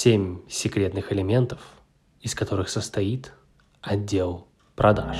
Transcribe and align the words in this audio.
семь 0.00 0.38
секретных 0.48 1.12
элементов, 1.12 1.58
из 2.22 2.34
которых 2.34 2.70
состоит 2.70 3.32
отдел 3.82 4.46
продаж. 4.74 5.16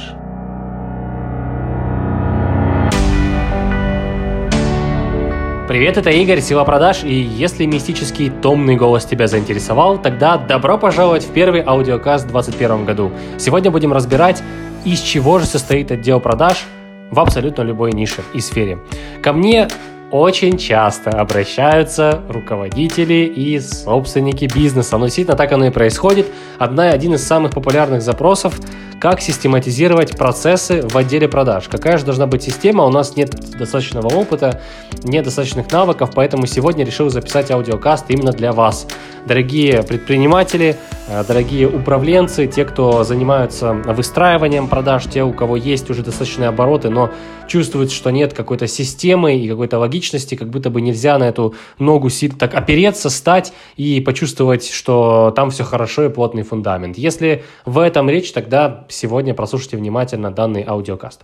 Привет, 5.69 5.99
это 5.99 6.09
Игорь, 6.09 6.41
Сила 6.41 6.65
продаж, 6.65 7.05
и 7.05 7.13
если 7.13 7.67
мистический 7.67 8.31
томный 8.31 8.77
голос 8.77 9.05
тебя 9.05 9.27
заинтересовал, 9.27 10.01
тогда 10.01 10.39
добро 10.39 10.79
пожаловать 10.79 11.25
в 11.25 11.33
первый 11.35 11.61
аудиокаст 11.61 12.25
в 12.25 12.31
2021 12.31 12.87
году. 12.87 13.13
Сегодня 13.39 13.71
будем 13.71 13.93
разбирать, 13.93 14.43
из 14.87 15.01
чего 15.01 15.39
же 15.39 15.45
состоит 15.45 15.91
отдел 15.93 16.21
продаж 16.21 16.65
в 17.11 17.21
абсолютно 17.21 17.63
любой 17.63 17.93
нише 17.93 18.23
и 18.33 18.41
сфере. 18.41 18.79
Ко 19.23 19.35
мне 19.35 19.69
очень 20.11 20.59
часто 20.59 21.11
обращаются 21.11 22.21
руководители 22.29 23.25
и 23.25 23.61
собственники 23.61 24.49
бизнеса. 24.53 24.99
Но 24.99 25.07
действительно 25.07 25.37
так 25.37 25.53
оно 25.53 25.67
и 25.67 25.71
происходит. 25.71 26.27
Одна, 26.59 26.91
один 26.91 27.15
из 27.15 27.27
самых 27.27 27.53
популярных 27.53 28.03
запросов– 28.03 28.59
как 29.01 29.23
систематизировать 29.23 30.17
процессы 30.19 30.87
в 30.87 30.95
отделе 30.95 31.27
продаж. 31.27 31.69
Какая 31.69 31.97
же 31.97 32.05
должна 32.05 32.27
быть 32.27 32.43
система? 32.43 32.85
У 32.85 32.91
нас 32.91 33.17
нет 33.17 33.35
достаточного 33.59 34.09
опыта, 34.09 34.61
нет 35.03 35.25
достаточных 35.25 35.73
навыков, 35.73 36.11
поэтому 36.15 36.47
сегодня 36.47 36.85
решил 36.85 37.09
записать 37.09 37.51
аудиокаст 37.51 38.05
именно 38.11 38.33
для 38.33 38.53
вас. 38.53 38.87
Дорогие 39.27 39.83
предприниматели, 39.83 40.77
э, 41.09 41.25
дорогие 41.27 41.67
управленцы, 41.67 42.47
те, 42.47 42.67
кто 42.67 43.03
занимаются 43.03 43.73
выстраиванием 43.73 44.69
продаж, 44.69 45.05
те, 45.07 45.23
у 45.23 45.33
кого 45.33 45.57
есть 45.57 45.89
уже 45.89 46.03
достаточные 46.03 46.51
обороты, 46.51 46.91
но 46.91 47.11
чувствуют, 47.47 47.91
что 47.91 48.11
нет 48.11 48.33
какой-то 48.33 48.67
системы 48.67 49.37
и 49.37 49.49
какой-то 49.49 49.79
логичности, 49.79 50.37
как 50.37 50.49
будто 50.49 50.71
бы 50.71 50.81
нельзя 50.81 51.19
на 51.19 51.25
эту 51.25 51.55
ногу 51.79 52.09
так 52.39 52.55
опереться, 52.55 53.11
стать 53.11 53.53
и 53.77 54.01
почувствовать, 54.01 54.71
что 54.71 55.33
там 55.35 55.51
все 55.51 55.65
хорошо 55.65 56.05
и 56.05 56.09
плотный 56.09 56.43
фундамент. 56.43 56.97
Если 56.97 57.45
в 57.65 57.79
этом 57.79 58.09
речь, 58.09 58.33
тогда 58.33 58.85
сегодня 58.91 59.35
прослушайте 59.35 59.77
внимательно 59.77 60.31
данный 60.31 60.65
аудиокаст. 60.67 61.23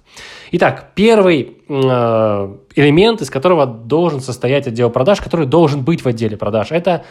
Итак, 0.52 0.92
первый 0.94 1.58
э, 1.68 2.54
элемент, 2.74 3.20
из 3.20 3.30
которого 3.30 3.66
должен 3.66 4.20
состоять 4.20 4.66
отдел 4.66 4.90
продаж, 4.90 5.20
который 5.20 5.46
должен 5.46 5.82
быть 5.82 6.04
в 6.04 6.08
отделе 6.08 6.36
продаж, 6.36 6.72
это 6.72 7.04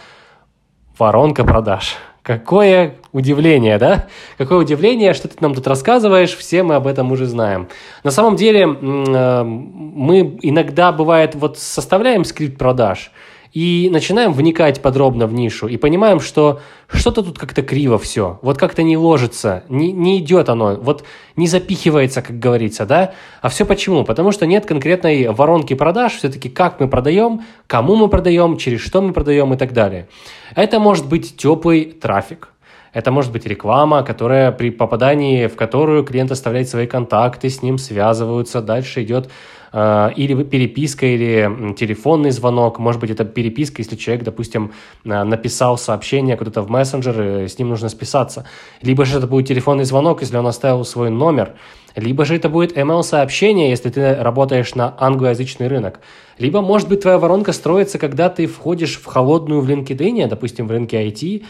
воронка 0.98 1.44
продаж. 1.44 1.95
Какое 2.22 2.95
удивление, 3.11 3.78
да? 3.78 4.08
Какое 4.38 4.58
удивление, 4.58 5.14
что 5.14 5.28
ты 5.28 5.36
нам 5.42 5.53
тут 5.53 5.67
рассказываешь, 5.67 6.36
все 6.36 6.64
мы 6.64 6.76
об 6.76 6.88
этом 6.88 7.11
уже 7.11 7.28
знаем. 7.28 7.67
На 8.03 8.11
самом 8.11 8.36
деле, 8.36 8.61
э, 8.64 9.44
мы 9.44 10.39
иногда, 10.42 10.92
бывает, 10.92 11.36
вот 11.36 11.58
составляем 11.58 12.23
скрипт 12.23 12.58
продаж– 12.58 13.11
и 13.56 13.89
начинаем 13.89 14.34
вникать 14.34 14.81
подробно 14.81 15.28
в 15.28 15.34
нишу 15.34 15.67
и 15.67 15.78
понимаем, 15.78 16.20
что 16.20 16.59
что-то 16.89 17.23
тут 17.23 17.39
как-то 17.39 17.61
криво 17.61 17.98
все, 17.98 18.38
вот 18.42 18.58
как-то 18.58 18.84
не 18.84 18.98
ложится, 18.98 19.64
не, 19.70 19.94
не 19.94 20.20
идет 20.20 20.50
оно, 20.50 20.75
вот 20.75 21.06
не 21.38 21.48
запихивается, 21.48 22.22
как 22.22 22.38
говорится, 22.38 22.86
да? 22.86 23.14
А 23.42 23.48
все 23.48 23.66
почему? 23.66 24.03
Потому 24.03 24.33
что 24.33 24.45
нет 24.45 24.66
конкретной 24.66 25.30
воронки 25.30 25.73
продаж, 25.73 26.16
все-таки 26.16 26.50
как 26.50 26.81
мы 26.81 26.89
продаем, 26.89 27.44
кому 27.66 27.95
мы 27.95 28.09
продаем, 28.09 28.58
через 28.58 28.81
что 28.81 29.02
мы 29.02 29.14
продаем 29.14 29.53
и 29.53 29.58
так 29.58 29.72
далее. 29.72 30.09
Это 30.53 30.81
может 30.81 31.08
быть 31.08 31.38
теплый 31.38 31.86
трафик, 31.86 32.50
это 32.92 33.11
может 33.11 33.31
быть 33.31 33.45
реклама, 33.45 34.03
которая 34.03 34.52
при 34.52 34.70
попадании 34.70 35.48
в 35.48 35.56
которую 35.56 36.03
клиент 36.03 36.30
оставляет 36.30 36.67
свои 36.67 36.88
контакты, 36.88 37.50
с 37.50 37.61
ним 37.61 37.78
связываются, 37.78 38.61
дальше 38.61 39.03
идет 39.03 39.30
или 39.75 40.43
переписка, 40.43 41.05
или 41.05 41.73
телефонный 41.73 42.31
звонок. 42.31 42.79
Может 42.79 43.01
быть, 43.01 43.09
это 43.09 43.25
переписка, 43.25 43.81
если 43.81 43.97
человек, 43.97 44.23
допустим, 44.23 44.71
э, 45.03 45.23
написал 45.23 45.77
сообщение 45.77 46.37
куда-то 46.37 46.61
в 46.61 46.69
мессенджер, 46.69 47.43
и 47.43 47.47
с 47.47 47.59
ним 47.59 47.69
нужно 47.69 47.89
списаться. 47.89 48.45
Либо 48.81 49.03
же 49.03 49.17
это 49.17 49.27
будет 49.27 49.47
телефонный 49.47 49.83
звонок, 49.83 50.21
если 50.21 50.37
он 50.37 50.47
оставил 50.47 50.85
свой 50.85 51.09
номер. 51.09 51.55
Либо 51.95 52.23
же 52.25 52.35
это 52.35 52.47
будет 52.49 52.77
email-сообщение, 52.77 53.69
если 53.69 53.89
ты 53.89 54.15
работаешь 54.15 54.75
на 54.75 54.95
англоязычный 54.97 55.67
рынок. 55.67 55.99
Либо, 56.37 56.61
может 56.61 56.89
быть, 56.89 57.02
твоя 57.02 57.17
воронка 57.17 57.53
строится, 57.53 57.97
когда 57.97 58.30
ты 58.30 58.47
входишь 58.47 58.97
в 58.97 59.05
холодную 59.05 59.61
в 59.61 59.69
LinkedIn, 59.69 60.27
допустим, 60.27 60.67
в 60.67 60.71
рынке 60.71 61.05
IT, 61.08 61.43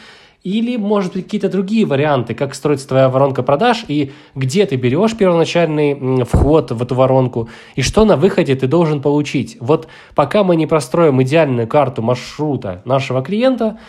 или, 0.46 0.78
может 0.78 1.14
быть, 1.14 1.24
какие-то 1.24 1.50
другие 1.50 1.88
варианты, 1.88 2.36
как 2.36 2.54
строится 2.54 2.88
твоя 2.88 3.10
воронка 3.10 3.42
продаж 3.42 3.84
и 3.88 4.12
где 4.36 4.68
ты 4.68 4.76
берешь 4.76 5.18
первоначальный 5.18 6.24
вход 6.24 6.72
в 6.72 6.84
эту 6.84 6.94
воронку 6.94 7.50
и 7.76 7.82
что 7.82 8.06
на 8.06 8.16
выходе 8.16 8.56
ты 8.56 8.68
должен 8.68 9.02
получить. 9.02 9.58
Вот 9.60 9.88
пока 10.14 10.44
мы 10.44 10.56
не 10.56 10.68
простроим 10.68 11.22
идеальную 11.24 11.68
карту 11.68 12.04
маршрута 12.04 12.84
нашего 12.86 13.24
клиента, 13.24 13.80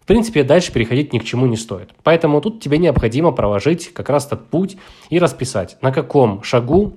в 0.00 0.06
принципе, 0.06 0.42
дальше 0.42 0.72
переходить 0.72 1.12
ни 1.12 1.18
к 1.18 1.24
чему 1.24 1.46
не 1.46 1.56
стоит. 1.56 1.90
Поэтому 2.02 2.40
тут 2.40 2.62
тебе 2.62 2.78
необходимо 2.78 3.32
проложить 3.32 3.92
как 3.92 4.08
раз 4.08 4.26
этот 4.26 4.48
путь 4.48 4.78
и 5.10 5.18
расписать, 5.18 5.76
на 5.82 5.92
каком 5.92 6.42
шагу 6.42 6.96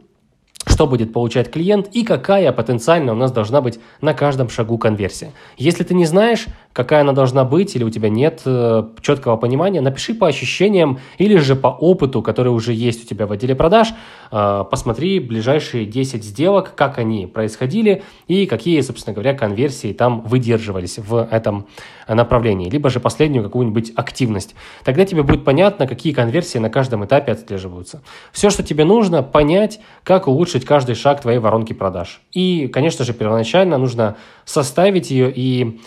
что 0.80 0.88
будет 0.88 1.12
получать 1.12 1.52
клиент 1.52 1.90
и 1.92 2.06
какая 2.06 2.54
потенциально 2.54 3.12
у 3.12 3.16
нас 3.16 3.34
должна 3.34 3.60
быть 3.60 3.82
на 4.00 4.14
каждом 4.14 4.48
шагу 4.48 4.78
конверсия. 4.78 5.34
Если 5.58 5.84
ты 5.84 5.94
не 5.94 6.06
знаешь, 6.06 6.46
какая 6.72 7.02
она 7.02 7.12
должна 7.12 7.44
быть, 7.44 7.76
или 7.76 7.84
у 7.84 7.90
тебя 7.90 8.08
нет 8.08 8.44
э, 8.46 8.84
четкого 9.02 9.36
понимания, 9.36 9.82
напиши 9.82 10.14
по 10.14 10.28
ощущениям 10.28 11.00
или 11.18 11.36
же 11.36 11.58
по 11.58 11.68
опыту, 11.68 12.22
который 12.22 12.54
уже 12.54 12.72
есть 12.72 13.04
у 13.04 13.08
тебя 13.08 13.28
в 13.28 13.34
отделе 13.34 13.56
продаж, 13.56 13.90
э, 14.32 14.64
посмотри 14.72 15.20
ближайшие 15.20 15.86
10 15.86 16.24
сделок, 16.24 16.74
как 16.76 16.98
они 16.98 17.28
происходили 17.28 18.04
и 18.30 18.46
какие, 18.46 18.80
собственно 18.80 19.14
говоря, 19.14 19.34
конверсии 19.34 19.92
там 19.92 20.22
выдерживались 20.22 20.98
в 20.98 21.28
этом 21.30 21.68
направлении, 22.08 22.70
либо 22.70 22.90
же 22.90 23.00
последнюю 23.00 23.44
какую-нибудь 23.44 23.92
активность. 23.96 24.56
Тогда 24.84 25.06
тебе 25.06 25.24
будет 25.24 25.44
понятно, 25.44 25.88
какие 25.88 26.14
конверсии 26.14 26.58
на 26.58 26.70
каждом 26.70 27.06
этапе 27.06 27.34
отслеживаются. 27.34 28.02
Все, 28.32 28.50
что 28.50 28.64
тебе 28.64 28.86
нужно, 28.86 29.24
понять, 29.24 29.80
как 30.04 30.28
улучшить 30.28 30.66
каждый 30.70 30.94
шаг 30.94 31.20
твоей 31.20 31.40
воронки 31.40 31.74
продаж. 31.74 32.22
И, 32.32 32.68
конечно 32.68 33.04
же, 33.04 33.14
первоначально 33.14 33.80
нужно 33.80 34.18
составить 34.46 35.10
ее 35.10 35.34
и 35.36 35.82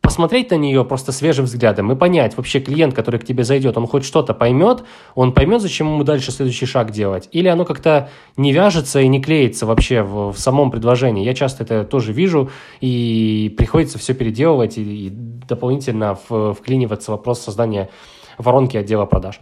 посмотреть 0.00 0.52
на 0.52 0.54
нее 0.54 0.84
просто 0.84 1.10
свежим 1.10 1.46
взглядом 1.46 1.90
и 1.90 1.96
понять, 1.96 2.36
вообще 2.36 2.60
клиент, 2.60 2.94
который 2.94 3.18
к 3.18 3.24
тебе 3.24 3.42
зайдет, 3.42 3.76
он 3.76 3.88
хоть 3.88 4.04
что-то 4.04 4.32
поймет, 4.32 4.84
он 5.16 5.32
поймет, 5.32 5.62
зачем 5.62 5.88
ему 5.88 6.04
дальше 6.04 6.30
следующий 6.30 6.66
шаг 6.66 6.92
делать, 6.92 7.28
или 7.32 7.48
оно 7.48 7.64
как-то 7.64 8.08
не 8.36 8.52
вяжется 8.52 9.00
и 9.00 9.08
не 9.08 9.20
клеится 9.20 9.66
вообще 9.66 10.02
в, 10.02 10.30
в 10.30 10.38
самом 10.38 10.70
предложении. 10.70 11.24
Я 11.24 11.34
часто 11.34 11.64
это 11.64 11.82
тоже 11.82 12.12
вижу, 12.12 12.50
и 12.80 13.52
приходится 13.58 13.98
все 13.98 14.14
переделывать 14.14 14.78
и, 14.78 15.06
и 15.06 15.10
дополнительно 15.10 16.16
в, 16.28 16.52
вклиниваться 16.54 17.10
в 17.10 17.16
вопрос 17.16 17.40
создания 17.40 17.90
воронки 18.38 18.76
отдела 18.76 19.06
продаж. 19.06 19.40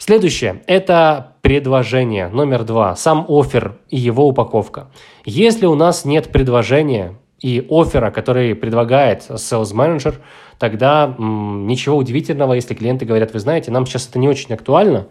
Следующее– 0.00 0.62
это 0.66 1.36
предложение 1.42 2.28
номер 2.28 2.64
два, 2.64 2.96
сам 2.96 3.26
офер 3.28 3.76
и 3.90 3.98
его 3.98 4.26
упаковка. 4.26 4.88
Если 5.26 5.66
у 5.66 5.74
нас 5.74 6.06
нет 6.06 6.32
предложения, 6.32 7.18
и 7.38 7.66
оффера, 7.68 8.10
который 8.10 8.54
предлагает 8.54 9.28
sales 9.28 9.74
manager, 9.74 10.14
тогда 10.58 11.14
м, 11.18 11.66
ничего 11.66 11.98
удивительного, 11.98 12.54
если 12.54 12.72
клиенты 12.72 13.04
говорят, 13.04 13.34
вы 13.34 13.40
знаете, 13.40 13.70
нам 13.70 13.84
сейчас 13.84 14.08
это 14.08 14.18
не 14.18 14.26
очень 14.26 14.54
актуально, 14.54 15.08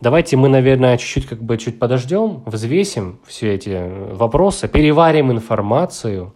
давайте 0.00 0.36
мы, 0.36 0.48
наверное, 0.48 0.98
чуть-чуть 0.98 1.26
как 1.26 1.42
бы 1.42 1.58
чуть 1.58 1.80
подождем, 1.80 2.44
взвесим 2.46 3.18
все 3.26 3.52
эти 3.54 3.82
вопросы, 4.14 4.68
переварим 4.68 5.32
информацию, 5.32 6.32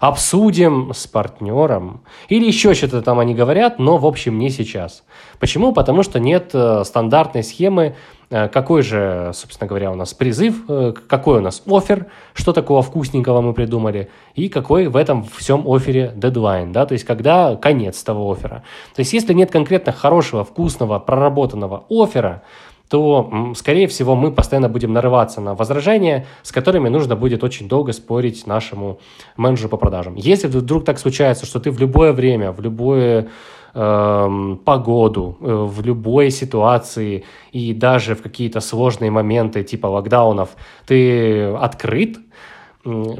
обсудим 0.00 0.92
с 0.94 1.06
партнером, 1.06 2.02
или 2.28 2.46
еще 2.46 2.74
что-то 2.74 3.02
там 3.02 3.18
они 3.18 3.34
говорят, 3.34 3.78
но, 3.78 3.98
в 3.98 4.06
общем, 4.06 4.38
не 4.38 4.50
сейчас. 4.50 5.04
Почему? 5.38 5.72
Потому 5.72 6.02
что 6.02 6.20
нет 6.20 6.50
э, 6.54 6.82
стандартной 6.84 7.42
схемы, 7.42 7.94
э, 8.30 8.48
какой 8.48 8.82
же, 8.82 9.30
собственно 9.34 9.68
говоря, 9.68 9.90
у 9.90 9.94
нас 9.94 10.14
призыв, 10.14 10.64
э, 10.68 10.92
какой 11.08 11.38
у 11.38 11.40
нас 11.40 11.62
офер, 11.66 12.06
что 12.34 12.52
такого 12.52 12.82
вкусненького 12.82 13.40
мы 13.40 13.52
придумали, 13.52 14.10
и 14.34 14.48
какой 14.48 14.88
в 14.88 14.96
этом 14.96 15.24
всем 15.24 15.66
офере 15.66 16.12
дедлайн, 16.14 16.72
да, 16.72 16.86
то 16.86 16.92
есть 16.92 17.04
когда 17.04 17.56
конец 17.56 18.02
того 18.02 18.30
оффера. 18.30 18.62
То 18.94 19.00
есть 19.00 19.12
если 19.12 19.32
нет 19.32 19.50
конкретно 19.50 19.92
хорошего, 19.92 20.44
вкусного, 20.44 20.98
проработанного 20.98 21.84
оффера, 21.88 22.42
то, 22.88 23.52
скорее 23.56 23.86
всего, 23.88 24.14
мы 24.14 24.30
постоянно 24.30 24.68
будем 24.68 24.92
нарываться 24.92 25.40
на 25.40 25.54
возражения, 25.54 26.26
с 26.42 26.52
которыми 26.52 26.88
нужно 26.88 27.16
будет 27.16 27.42
очень 27.42 27.68
долго 27.68 27.92
спорить 27.92 28.46
нашему 28.46 28.98
менеджеру 29.36 29.68
по 29.68 29.76
продажам. 29.76 30.14
Если 30.16 30.46
вдруг 30.46 30.84
так 30.84 30.98
случается, 30.98 31.46
что 31.46 31.58
ты 31.58 31.70
в 31.70 31.80
любое 31.80 32.12
время, 32.12 32.52
в 32.52 32.60
любую 32.60 33.28
э, 33.74 34.56
погоду, 34.64 35.36
э, 35.40 35.66
в 35.68 35.84
любой 35.84 36.30
ситуации 36.30 37.24
и 37.50 37.74
даже 37.74 38.14
в 38.14 38.22
какие-то 38.22 38.60
сложные 38.60 39.10
моменты 39.10 39.64
типа 39.64 39.88
локдаунов 39.88 40.50
ты 40.86 41.52
открыт, 41.54 42.18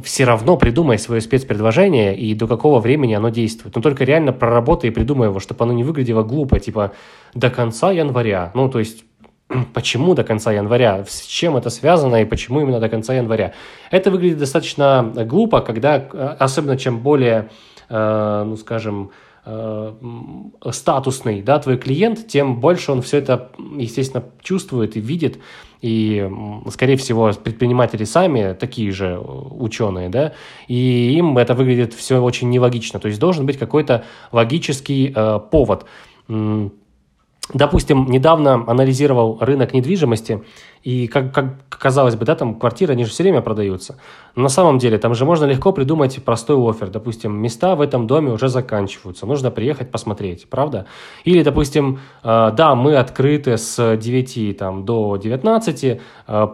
все 0.03 0.25
равно 0.25 0.57
придумай 0.57 0.99
свое 0.99 1.21
спецпредложение 1.21 2.17
и 2.17 2.35
до 2.35 2.47
какого 2.47 2.79
времени 2.79 3.15
оно 3.15 3.31
действует. 3.31 3.75
Но 3.75 3.83
только 3.83 4.05
реально 4.05 4.33
проработай 4.33 4.91
и 4.91 4.93
придумай 4.93 5.29
его, 5.29 5.41
чтобы 5.41 5.65
оно 5.65 5.73
не 5.73 5.83
выглядело 5.83 6.23
глупо, 6.23 6.61
типа 6.61 6.93
до 7.35 7.51
конца 7.51 7.91
января. 7.91 8.53
Ну, 8.55 8.69
то 8.69 8.79
есть 8.79 9.05
почему 9.75 10.15
до 10.15 10.25
конца 10.25 10.53
января, 10.53 11.05
с 11.07 11.23
чем 11.23 11.57
это 11.57 11.71
связано 11.71 12.23
и 12.23 12.25
почему 12.25 12.61
именно 12.61 12.81
до 12.81 12.89
конца 12.89 13.15
января. 13.15 13.53
Это 13.91 14.11
выглядит 14.11 14.39
достаточно 14.39 15.13
глупо, 15.15 15.61
когда, 15.61 15.97
э, 15.99 16.37
особенно 16.39 16.77
чем 16.77 17.01
более, 17.01 17.51
э, 17.89 18.45
ну 18.47 18.57
скажем, 18.57 19.11
э, 19.45 19.93
статусный, 20.71 21.43
да, 21.43 21.59
твой 21.61 21.79
клиент, 21.79 22.27
тем 22.27 22.61
больше 22.61 22.91
он 22.91 23.03
все 23.03 23.19
это, 23.19 23.53
естественно, 23.77 24.25
чувствует 24.43 24.97
и 24.97 25.01
видит, 25.01 25.39
и, 25.83 26.29
скорее 26.71 26.97
всего, 26.97 27.31
предприниматели 27.33 28.03
сами 28.05 28.55
такие 28.55 28.91
же 28.91 29.19
ученые, 29.19 30.09
да, 30.09 30.33
и 30.67 31.15
им 31.17 31.39
это 31.39 31.55
выглядит 31.55 31.95
все 31.95 32.21
очень 32.21 32.51
нелогично, 32.51 32.99
то 32.99 33.07
есть 33.07 33.21
должен 33.21 33.47
быть 33.47 33.59
какой-то 33.59 34.05
логический 34.33 35.13
э, 35.15 35.41
повод. 35.51 35.87
Допустим, 37.55 38.11
недавно 38.11 38.65
анализировал 38.67 39.39
рынок 39.41 39.73
недвижимости, 39.73 40.43
и 40.83 41.09
как, 41.09 41.33
как 41.33 41.57
казалось 41.69 42.17
бы, 42.17 42.25
да, 42.25 42.35
там 42.35 42.55
квартиры, 42.55 42.93
они 42.93 43.05
же 43.05 43.11
все 43.11 43.23
время 43.23 43.41
продаются. 43.41 43.97
Но 44.35 44.43
на 44.43 44.49
самом 44.49 44.79
деле 44.79 44.99
там 44.99 45.15
же 45.15 45.25
можно 45.25 45.47
легко 45.47 45.73
придумать 45.73 46.23
простой 46.25 46.57
офер. 46.57 46.89
Допустим, 46.91 47.35
места 47.37 47.75
в 47.75 47.81
этом 47.81 48.07
доме 48.07 48.33
уже 48.33 48.49
заканчиваются, 48.49 49.27
нужно 49.27 49.51
приехать 49.51 49.91
посмотреть, 49.91 50.47
правда? 50.49 50.87
Или, 51.25 51.43
допустим, 51.43 52.01
э, 52.23 52.53
да, 52.57 52.75
мы 52.75 52.97
открыты 52.97 53.57
с 53.57 53.97
9 53.97 54.59
там, 54.59 54.85
до 54.85 55.17
19 55.17 55.85
э, 55.85 55.99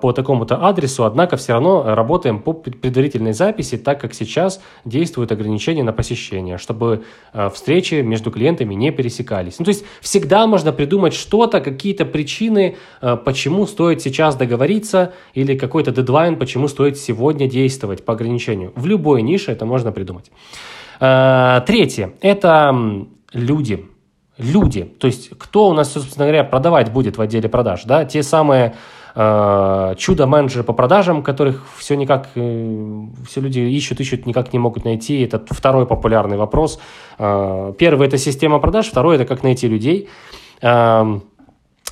по 0.01 0.13
такому-то 0.13 0.65
адресу, 0.65 1.05
однако 1.05 1.37
все 1.37 1.55
равно 1.55 1.95
работаем 1.95 2.41
по 2.41 2.53
предварительной 2.53 3.33
записи, 3.33 3.77
так 3.77 4.01
как 4.01 4.15
сейчас 4.15 4.61
действуют 4.85 5.33
ограничения 5.33 5.83
на 5.83 5.93
посещение, 5.93 6.59
чтобы 6.59 7.03
э, 7.33 7.51
встречи 7.51 7.97
между 7.97 8.31
клиентами 8.31 8.75
не 8.75 8.93
пересекались. 8.93 9.59
Ну, 9.59 9.65
то 9.65 9.71
есть 9.71 9.85
всегда 10.01 10.47
можно 10.47 10.73
придумать 10.73 11.15
что-то, 11.15 11.61
какие-то 11.61 12.05
причины, 12.05 12.77
э, 13.01 13.17
почему 13.17 13.67
стоит 13.67 14.01
сейчас 14.01 14.12
сейчас 14.13 14.37
договориться 14.37 15.13
или 15.35 15.57
какой-то 15.57 15.91
дедлайн, 15.91 16.39
почему 16.39 16.69
стоит 16.69 16.99
сегодня 16.99 17.49
действовать 17.49 18.05
по 18.05 18.13
ограничению. 18.13 18.73
В 18.77 18.87
любой 18.87 19.23
нише 19.23 19.53
это 19.53 19.67
можно 19.67 19.93
придумать. 19.93 20.31
Э, 21.01 21.61
третье– 21.67 22.13
это 22.21 22.75
люди. 23.33 23.87
Люди, 24.39 24.83
то 24.83 25.07
есть 25.07 25.31
кто 25.39 25.69
у 25.69 25.75
нас, 25.75 25.93
собственно 25.93 26.27
говоря, 26.27 26.45
продавать 26.45 26.93
будет 26.93 27.19
в 27.19 27.21
отделе 27.21 27.49
продаж, 27.49 27.85
да, 27.85 28.05
те 28.05 28.23
самые 28.23 28.75
э, 29.15 29.95
чудо-менеджеры 29.99 30.65
по 30.65 30.73
продажам, 30.73 31.23
которых 31.23 31.67
все 31.77 31.97
никак, 31.97 32.29
э, 32.35 33.07
все 33.29 33.41
люди 33.41 33.61
ищут, 33.61 34.01
ищут, 34.01 34.27
никак 34.27 34.53
не 34.53 34.59
могут 34.59 34.85
найти. 34.85 35.23
Это 35.23 35.43
второй 35.51 35.87
популярный 35.87 36.37
вопрос. 36.37 36.81
Первый– 37.19 38.07
это 38.09 38.19
система 38.19 38.59
продаж, 38.59 38.87
второй– 38.87 39.17
это 39.17 39.27
как 39.27 39.43
найти 39.43 39.69
людей. 39.69 40.09
Э, 40.63 41.21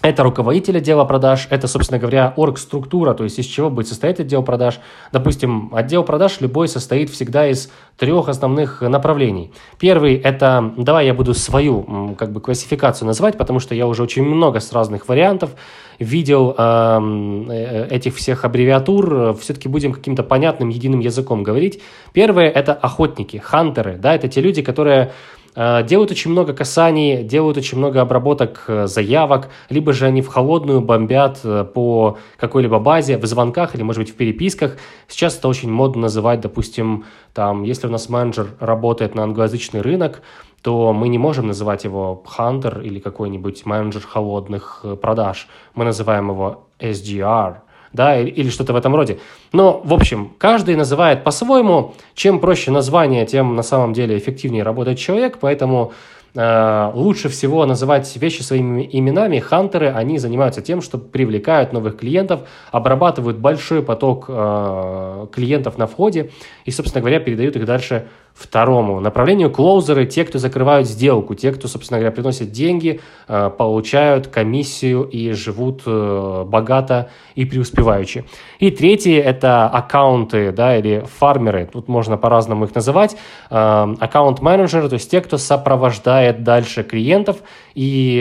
это 0.02 0.22
руководитель 0.22 0.78
отдела 0.78 1.04
продаж, 1.04 1.46
это, 1.50 1.66
собственно 1.66 1.98
говоря, 1.98 2.32
орг-структура, 2.36 3.12
то 3.12 3.24
есть 3.24 3.38
из 3.38 3.44
чего 3.44 3.68
будет 3.68 3.86
состоять 3.86 4.18
отдел 4.18 4.42
продаж. 4.42 4.80
Допустим, 5.12 5.70
отдел 5.74 6.04
продаж 6.04 6.40
любой 6.40 6.68
состоит 6.68 7.10
всегда 7.10 7.46
из 7.48 7.70
трех 7.98 8.28
основных 8.28 8.80
направлений. 8.80 9.52
Первый– 9.78 10.14
это, 10.24 10.72
давай 10.78 11.06
я 11.06 11.12
буду 11.12 11.34
свою 11.34 12.16
как 12.18 12.32
бы 12.32 12.40
классификацию 12.40 13.06
называть, 13.06 13.36
потому 13.36 13.60
что 13.60 13.74
я 13.74 13.86
уже 13.86 14.02
очень 14.02 14.24
много 14.24 14.60
с 14.60 14.72
разных 14.72 15.06
вариантов 15.06 15.50
видел 15.98 16.54
эм, 16.56 17.50
э, 17.50 17.88
этих 17.90 18.16
всех 18.16 18.46
аббревиатур, 18.46 19.36
все-таки 19.38 19.68
будем 19.68 19.92
каким-то 19.92 20.22
понятным 20.22 20.70
единым 20.70 21.00
языком 21.00 21.42
говорить. 21.42 21.82
Первое– 22.14 22.48
это 22.50 22.72
охотники, 22.72 23.36
хантеры, 23.36 23.98
да, 23.98 24.14
это 24.14 24.28
те 24.28 24.40
люди, 24.40 24.62
которые 24.62 25.12
делают 25.54 26.10
очень 26.10 26.30
много 26.30 26.52
касаний, 26.52 27.22
делают 27.22 27.56
очень 27.56 27.78
много 27.78 28.00
обработок 28.00 28.64
э, 28.68 28.86
заявок, 28.86 29.48
либо 29.68 29.92
же 29.92 30.06
они 30.06 30.22
в 30.22 30.28
холодную 30.28 30.80
бомбят 30.80 31.40
э, 31.44 31.64
по 31.64 32.18
какой-либо 32.36 32.78
базе, 32.78 33.18
в 33.18 33.26
звонках 33.26 33.74
или, 33.74 33.82
может 33.82 34.02
быть, 34.02 34.12
в 34.12 34.16
переписках. 34.16 34.76
Сейчас 35.08 35.36
это 35.36 35.48
очень 35.48 35.70
модно 35.70 36.02
называть, 36.02 36.40
допустим, 36.40 37.04
там, 37.34 37.64
если 37.64 37.88
у 37.88 37.90
нас 37.90 38.08
менеджер 38.08 38.48
работает 38.60 39.14
на 39.14 39.24
англоязычный 39.24 39.80
рынок, 39.80 40.22
то 40.62 40.92
мы 40.92 41.08
не 41.08 41.18
можем 41.18 41.46
называть 41.46 41.84
его 41.84 42.22
Hunter 42.38 42.84
или 42.84 43.00
какой-нибудь 43.00 43.64
менеджер 43.66 44.02
холодных 44.02 44.84
продаж. 45.00 45.48
Мы 45.74 45.84
называем 45.84 46.28
его 46.28 46.66
SDR– 46.78 47.56
да, 47.92 48.18
или 48.20 48.50
что-то 48.50 48.72
в 48.72 48.76
этом 48.76 48.94
роде. 48.94 49.18
Но, 49.52 49.80
в 49.84 49.92
общем, 49.92 50.32
каждый 50.38 50.76
называет 50.76 51.24
по-своему. 51.24 51.94
Чем 52.14 52.38
проще 52.38 52.70
название, 52.70 53.26
тем 53.26 53.56
на 53.56 53.62
самом 53.62 53.92
деле 53.92 54.16
эффективнее 54.16 54.62
работает 54.62 54.98
человек, 54.98 55.38
поэтому 55.40 55.92
э, 56.34 56.90
лучше 56.94 57.28
всего 57.28 57.66
называть 57.66 58.14
вещи 58.16 58.42
своими 58.42 58.88
именами. 58.90 59.38
Хантеры, 59.38 59.88
они 59.88 60.18
занимаются 60.18 60.62
тем, 60.62 60.82
что 60.82 60.98
привлекают 60.98 61.72
новых 61.72 61.98
клиентов, 61.98 62.40
обрабатывают 62.70 63.38
большой 63.38 63.82
поток 63.82 64.26
э, 64.28 65.26
клиентов 65.32 65.78
на 65.78 65.86
входе 65.86 66.30
и, 66.64 66.70
собственно 66.70 67.00
говоря, 67.00 67.20
передают 67.20 67.56
их 67.56 67.64
дальше 67.64 68.06
второму 68.34 69.00
направлению. 69.00 69.50
Клоузеры– 69.50 70.06
те, 70.06 70.24
кто 70.24 70.38
закрывают 70.38 70.88
сделку, 70.88 71.34
те, 71.34 71.52
кто, 71.52 71.68
собственно 71.68 71.98
говоря, 71.98 72.14
приносят 72.14 72.50
деньги, 72.50 73.00
э, 73.28 73.50
получают 73.56 74.28
комиссию 74.28 75.04
и 75.04 75.32
живут 75.32 75.82
э, 75.86 76.44
богато 76.46 77.10
и 77.34 77.44
преуспеваючи. 77.44 78.24
И 78.58 78.70
третье– 78.70 79.20
это 79.22 79.68
аккаунты 79.68 80.52
да, 80.52 80.76
или 80.76 81.04
фармеры, 81.18 81.68
тут 81.70 81.88
можно 81.88 82.16
по-разному 82.16 82.64
их 82.64 82.74
называть. 82.74 83.16
Э, 83.50 83.94
аккаунт-менеджеры, 84.00 84.88
то 84.88 84.94
есть 84.94 85.10
те, 85.10 85.20
кто 85.20 85.36
сопровождает 85.36 86.42
дальше 86.42 86.82
клиентов 86.82 87.38
и 87.74 88.20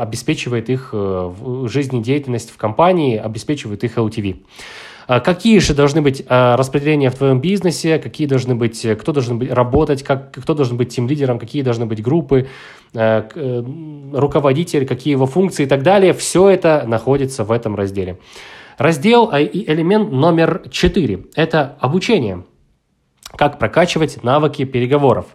обеспечивает 0.00 0.68
их 0.68 0.92
жизнедеятельность 0.92 2.50
в 2.50 2.56
компании, 2.56 3.16
обеспечивает 3.16 3.84
их 3.84 3.96
LTV. 3.96 4.36
А 5.10 5.18
какие 5.18 5.58
же 5.58 5.74
должны 5.74 6.02
быть 6.02 6.22
а, 6.28 6.56
распределения 6.56 7.10
в 7.10 7.16
твоем 7.16 7.40
бизнесе, 7.40 7.98
какие 7.98 8.28
должны 8.28 8.54
быть, 8.54 8.86
кто 8.96 9.10
должен 9.10 9.40
быть 9.40 9.50
работать, 9.50 10.04
как, 10.04 10.30
кто 10.30 10.54
должен 10.54 10.76
быть 10.76 10.94
тем 10.94 11.08
лидером, 11.08 11.40
какие 11.40 11.62
должны 11.62 11.84
быть 11.84 12.00
группы, 12.00 12.46
а, 12.94 13.26
э, 13.34 13.64
руководитель, 14.16 14.86
какие 14.86 15.10
его 15.10 15.26
функции 15.26 15.64
и 15.64 15.66
так 15.66 15.82
далее. 15.82 16.12
Все 16.12 16.48
это 16.48 16.84
находится 16.86 17.42
в 17.42 17.50
этом 17.50 17.74
разделе. 17.74 18.20
Раздел 18.78 19.28
и 19.34 19.64
элемент 19.72 20.12
номер 20.12 20.62
4– 20.70 21.24
это 21.34 21.76
обучение. 21.80 22.44
Как 23.36 23.58
прокачивать 23.58 24.22
навыки 24.22 24.64
переговоров. 24.64 25.26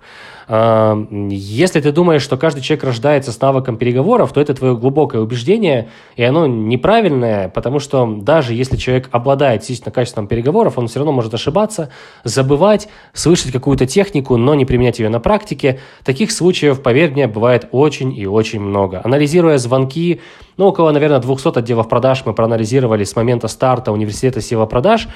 Если 0.48 1.82
ты 1.82 1.92
думаешь, 1.92 2.22
что 2.22 2.38
каждый 2.38 2.62
человек 2.62 2.84
рождается 2.84 3.32
с 3.32 3.42
навыком 3.42 3.78
переговоров, 3.78 4.32
то 4.32 4.40
это 4.40 4.54
твое 4.54 4.76
глубокое 4.78 5.22
убеждение, 5.22 5.90
и 6.16 6.24
оно 6.24 6.46
неправильное, 6.46 7.50
потому 7.50 7.80
что 7.80 8.06
даже 8.06 8.54
если 8.54 8.78
человек 8.78 9.10
обладает 9.12 9.62
действительно 9.62 9.92
качеством 9.92 10.28
переговоров, 10.28 10.78
он 10.78 10.88
все 10.88 11.00
равно 11.00 11.12
может 11.14 11.34
ошибаться, 11.34 11.90
забывать, 12.24 12.88
слышать 13.14 13.52
какую-то 13.52 13.88
технику, 13.88 14.38
но 14.38 14.54
не 14.54 14.66
применять 14.66 15.00
ее 15.00 15.10
на 15.10 15.20
практике. 15.20 15.80
Таких 16.04 16.32
случаев, 16.32 16.82
поверь 16.84 17.12
мне, 17.12 17.28
бывает 17.28 17.68
очень 17.72 18.16
и 18.16 18.28
очень 18.28 18.60
много. 18.60 19.02
Анализируя 19.04 19.58
звонки, 19.58 20.22
ну, 20.58 20.68
около, 20.68 20.92
наверное, 20.92 21.20
200 21.20 21.58
отделов 21.58 21.90
продаж 21.90 22.24
мы 22.26 22.34
проанализировали 22.34 23.04
с 23.04 23.16
момента 23.16 23.48
старта 23.48 23.92
университета 23.92 24.42
сила 24.42 24.68
продаж, 24.68 25.08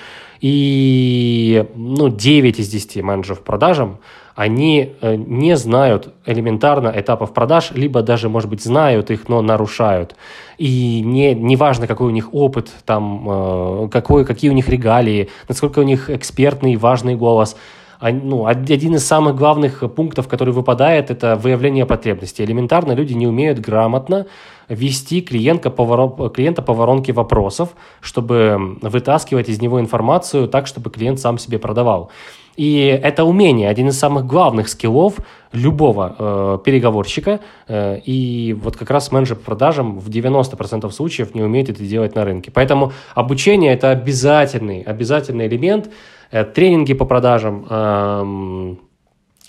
и 0.41 1.65
ну, 1.75 2.09
9 2.09 2.59
из 2.59 2.69
10 2.69 3.03
менеджеров 3.03 3.41
продажам 3.41 3.99
они 4.39 4.93
э, 5.01 5.15
не 5.17 5.57
знают 5.57 6.13
элементарно 6.25 6.93
этапов 6.95 7.33
продаж, 7.33 7.71
либо 7.71 8.01
даже, 8.01 8.29
может 8.29 8.49
быть, 8.49 8.63
знают 8.63 9.11
их, 9.11 9.27
но 9.27 9.41
нарушают. 9.41 10.15
И 10.57 11.01
не, 11.01 11.35
не 11.35 11.57
важно, 11.57 11.87
какой 11.87 12.07
у 12.07 12.11
них 12.11 12.33
опыт, 12.33 12.71
там, 12.85 13.25
э, 13.29 13.89
какой, 13.91 14.23
какие 14.23 14.49
у 14.49 14.53
них 14.53 14.69
регалии, 14.69 15.29
насколько 15.49 15.79
у 15.79 15.83
них 15.83 16.09
экспертный, 16.09 16.77
важный 16.77 17.15
голос– 17.15 17.57
ну, 18.01 18.45
один 18.45 18.95
из 18.95 19.05
самых 19.05 19.35
главных 19.35 19.83
пунктов, 19.93 20.29
который 20.29 20.53
выпадает, 20.53 21.11
это 21.11 21.35
выявление 21.35 21.85
потребностей. 21.85 22.45
Элементарно 22.45 22.93
люди 22.93 23.13
не 23.13 23.27
умеют 23.27 23.59
грамотно 23.59 24.25
вести 24.69 25.19
клиента 25.21 25.69
по, 25.69 25.83
ворон... 25.83 26.29
клиента 26.29 26.61
по 26.61 26.73
воронке 26.73 27.11
вопросов, 27.11 27.69
чтобы 27.99 28.77
вытаскивать 28.81 29.49
из 29.49 29.61
него 29.61 29.81
информацию 29.81 30.47
так, 30.47 30.65
чтобы 30.65 30.89
клиент 30.89 31.19
сам 31.19 31.37
себе 31.37 31.59
продавал. 31.59 32.09
И 32.59 32.99
это 33.01 33.23
умение, 33.23 33.69
один 33.69 33.87
из 33.87 33.97
самых 33.97 34.25
главных 34.25 34.67
скиллов 34.67 35.19
любого 35.53 36.13
э, 36.19 36.57
переговорщика. 36.65 37.39
Э, 37.69 37.99
и 38.03 38.53
вот 38.61 38.75
как 38.75 38.89
раз 38.89 39.13
менеджер 39.13 39.37
по 39.37 39.45
продажам 39.45 39.97
в 39.97 40.09
90% 40.09 40.91
случаев 40.91 41.33
не 41.33 41.41
умеет 41.41 41.69
это 41.69 41.81
делать 41.83 42.15
на 42.15 42.25
рынке. 42.25 42.51
Поэтому 42.51 42.91
обучение– 43.15 43.71
это 43.75 43.91
обязательный, 43.91 44.81
обязательный 44.81 45.47
элемент. 45.47 45.89
Э, 46.31 46.43
тренинги 46.43 46.93
по 46.93 47.05
продажам, 47.05 47.65
э, 47.69 48.75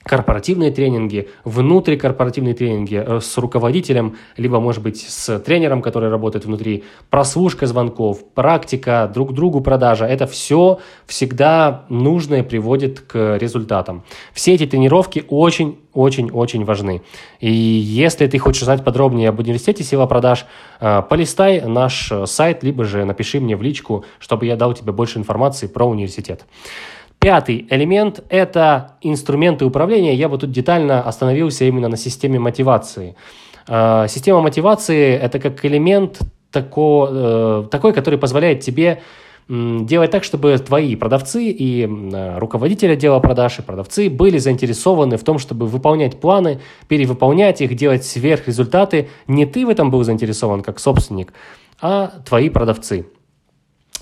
корпоративные 0.03 0.71
тренинги, 0.71 1.29
внутрикорпоративные 1.45 2.55
тренинги 2.55 2.97
э, 2.97 3.21
с 3.21 3.37
руководителем, 3.37 4.17
либо, 4.37 4.59
может 4.59 4.83
быть, 4.83 5.01
с 5.07 5.39
тренером, 5.41 5.83
который 5.83 6.09
работает 6.09 6.47
внутри, 6.47 6.85
прослушка 7.11 7.67
звонков, 7.67 8.25
практика, 8.35 9.11
друг 9.13 9.35
другу 9.35 9.61
продажа. 9.61 10.07
Это 10.07 10.27
все 10.27 10.81
всегда 11.07 11.85
нужное 11.91 12.43
приводит 12.43 13.01
к 13.01 13.37
результатам. 13.37 14.03
Все 14.33 14.55
эти 14.55 14.67
тренировки 14.67 15.25
очень-очень-очень 15.29 16.65
важны. 16.65 17.03
И 17.41 17.51
если 17.53 18.27
ты 18.27 18.39
хочешь 18.39 18.65
знать 18.65 18.83
подробнее 18.83 19.29
об 19.29 19.39
университете 19.39 19.85
сила 19.85 20.07
продаж, 20.07 20.47
э, 20.81 21.03
полистай 21.11 21.61
наш 21.61 22.11
сайт, 22.25 22.63
либо 22.63 22.85
же 22.85 23.05
напиши 23.05 23.39
мне 23.39 23.55
в 23.55 23.63
личку, 23.63 24.07
чтобы 24.19 24.47
я 24.47 24.57
дал 24.57 24.73
тебе 24.73 24.93
больше 24.93 25.19
информации 25.19 25.67
про 25.67 25.85
университет. 25.85 26.47
Пятый 27.21 27.67
элемент– 27.69 28.25
это 28.31 28.93
инструменты 29.03 29.67
управления. 29.67 30.15
Я 30.15 30.31
бы 30.31 30.39
тут 30.39 30.53
детально 30.53 31.03
остановился 31.03 31.67
именно 31.67 31.89
на 31.89 31.99
системе 31.99 32.39
мотивации. 32.39 33.15
Э, 33.69 34.07
система 34.09 34.41
мотивации– 34.41 35.13
это 35.23 35.39
как 35.39 35.63
элемент 35.67 36.21
тако, 36.51 37.09
э, 37.11 37.65
такой, 37.71 37.93
который 37.93 38.19
позволяет 38.19 38.61
тебе 38.61 39.03
делать 39.49 40.13
так, 40.13 40.23
чтобы 40.23 40.57
твои 40.59 40.95
продавцы 40.95 41.47
и 41.51 41.85
руководители 42.37 42.93
отдела 42.93 43.19
продаж 43.19 43.59
и 43.59 43.63
продавцы 43.63 44.09
были 44.09 44.39
заинтересованы 44.39 45.17
в 45.17 45.25
том, 45.25 45.41
чтобы 45.41 45.67
выполнять 45.67 46.21
планы, 46.21 46.61
перевыполнять 46.87 47.61
их, 47.61 47.75
делать 47.75 48.05
сверхрезультаты. 48.05 49.09
Не 49.27 49.47
ты 49.47 49.67
в 49.67 49.69
этом 49.69 49.91
был 49.91 50.05
заинтересован 50.05 50.63
как 50.63 50.79
собственник, 50.79 51.33
а 51.81 52.13
твои 52.25 52.49
продавцы. 52.49 53.07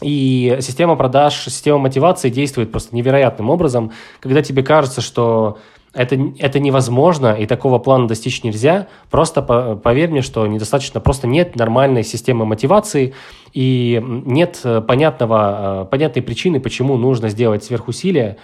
И 0.00 0.58
система 0.60 0.96
продаж, 0.96 1.34
система 1.44 1.78
мотивации 1.78 2.30
действует 2.30 2.70
просто 2.70 2.94
невероятным 2.94 3.50
образом, 3.50 3.92
когда 4.20 4.42
тебе 4.42 4.62
кажется, 4.62 5.00
что 5.00 5.58
это, 5.92 6.16
это 6.38 6.60
невозможно, 6.60 7.32
и 7.32 7.46
такого 7.46 7.78
плана 7.78 8.06
достичь 8.06 8.44
нельзя. 8.44 8.86
Просто 9.10 9.42
поверь 9.42 10.10
мне, 10.10 10.22
что 10.22 10.46
недостаточно, 10.46 11.00
просто 11.00 11.26
нет 11.26 11.56
нормальной 11.56 12.04
системы 12.04 12.44
мотивации, 12.44 13.14
и 13.52 14.00
нет 14.04 14.60
понятного, 14.86 15.82
э, 15.82 15.90
понятной 15.90 16.22
причины, 16.22 16.60
почему 16.60 16.96
нужно 16.96 17.30
сделать 17.30 17.64
сверхусилия, 17.64 18.28
эм, 18.30 18.36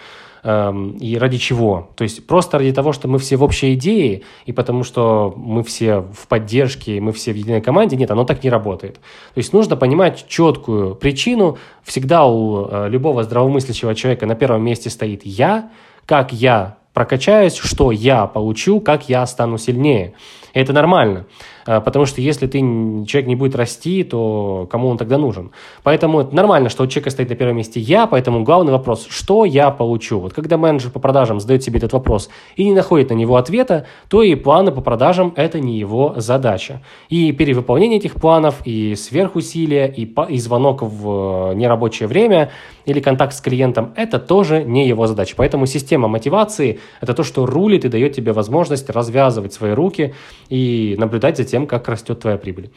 и 0.44 1.16
ради 1.18 1.38
чего. 1.38 1.88
То 1.96 2.04
есть 2.04 2.26
просто 2.26 2.58
ради 2.58 2.72
того, 2.72 2.92
что 2.92 3.08
мы 3.08 3.18
все 3.18 3.36
в 3.36 3.42
общей 3.42 3.72
идее, 3.74 4.22
и 4.44 4.52
потому 4.52 4.84
что 4.84 5.32
мы 5.36 5.62
все 5.62 6.00
в 6.00 6.28
поддержке, 6.28 7.00
мы 7.00 7.12
все 7.12 7.32
в 7.32 7.36
единой 7.36 7.62
команде, 7.62 7.96
нет, 7.96 8.10
оно 8.10 8.24
так 8.24 8.44
не 8.44 8.50
работает. 8.50 8.94
То 8.96 9.38
есть 9.38 9.54
нужно 9.54 9.76
понимать 9.76 10.26
четкую 10.28 10.96
причину. 10.96 11.56
Всегда 11.82 12.26
у 12.26 12.68
э, 12.68 12.88
любого 12.90 13.22
здравомыслящего 13.22 13.94
человека 13.94 14.26
на 14.26 14.34
первом 14.34 14.62
месте 14.62 14.90
стоит 14.90 15.24
«я», 15.24 15.70
как 16.04 16.32
я 16.32 16.76
прокачаюсь, 16.92 17.56
что 17.56 17.90
я 17.90 18.26
получу, 18.26 18.80
как 18.80 19.08
я 19.08 19.26
стану 19.26 19.56
сильнее. 19.58 20.14
И 20.52 20.60
это 20.60 20.72
нормально. 20.72 21.26
А, 21.66 21.80
потому 21.80 22.06
что 22.06 22.21
если 22.21 22.47
ты, 22.47 22.59
человек 22.59 23.26
не 23.26 23.37
будет 23.37 23.56
расти, 23.56 24.04
то 24.04 24.66
кому 24.71 24.88
он 24.88 24.99
тогда 24.99 25.18
нужен? 25.18 25.50
Поэтому 25.83 26.21
это 26.21 26.35
нормально, 26.35 26.68
что 26.68 26.85
у 26.85 26.87
человека 26.87 27.11
стоит 27.11 27.30
на 27.30 27.37
первом 27.37 27.56
месте 27.56 27.80
я, 27.80 28.06
поэтому 28.06 28.42
главный 28.42 28.73
вопрос, 28.73 29.06
что 29.09 29.44
я 29.44 29.71
получу? 29.71 30.21
Вот 30.21 30.33
когда 30.33 30.56
менеджер 30.56 30.90
по 30.90 30.99
продажам 30.99 31.40
задает 31.40 31.62
себе 31.62 31.78
этот 31.78 31.92
вопрос 31.92 32.28
и 32.56 32.64
не 32.64 32.73
находит 32.73 33.11
на 33.11 33.14
него 33.14 33.37
ответа, 33.37 33.87
то 34.09 34.23
и 34.23 34.35
планы 34.35 34.73
по 34.73 34.80
продажам– 34.80 35.33
это 35.37 35.61
не 35.61 35.78
его 35.78 36.14
задача. 36.16 36.83
И 37.09 37.33
перевыполнение 37.33 37.99
этих 37.99 38.14
планов, 38.14 38.56
и 38.64 38.94
сверхусилия, 38.94 39.87
и, 39.87 40.09
и 40.28 40.38
звонок 40.38 40.83
в 40.83 41.52
э, 41.52 41.54
нерабочее 41.54 42.09
время 42.09 42.50
или 42.85 43.00
контакт 43.00 43.35
с 43.35 43.40
клиентом– 43.40 43.92
это 43.97 44.18
тоже 44.18 44.64
не 44.64 44.87
его 44.87 45.06
задача. 45.06 45.35
Поэтому 45.37 45.66
система 45.66 46.09
мотивации– 46.09 46.80
это 47.00 47.14
то, 47.14 47.23
что 47.23 47.47
рулит 47.47 47.85
и 47.85 47.88
дает 47.88 48.14
тебе 48.14 48.33
возможность 48.33 48.90
развязывать 48.90 49.52
свои 49.52 49.73
руки 49.73 50.14
и 50.49 50.97
наблюдать 50.99 51.37
за 51.37 51.44
тем, 51.44 51.53
тем, 51.54 51.68
как 51.68 51.88
растет 51.88 52.18
твоя 52.18 52.37
прибыль. 52.37 52.73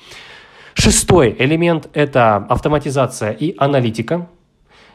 Шестой 0.76 1.36
элемент– 1.40 1.90
это 1.94 2.36
автоматизация 2.36 3.32
и 3.32 3.56
аналитика. 3.58 4.28